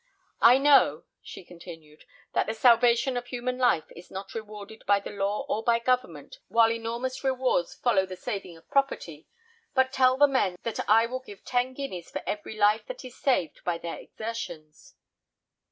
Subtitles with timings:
[0.41, 5.11] I know," she continued, "that the salvation of human life is not rewarded by the
[5.11, 9.27] law or by government, while enormous rewards follow the saving of property;
[9.75, 13.15] but tell the men that I will give ten guineas for every life that is
[13.15, 14.95] saved by their exertions."